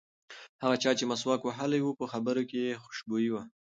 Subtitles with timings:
[0.63, 3.43] هغه چا چې مسواک وهلی و په خبرو کې یې خوشبويي وه.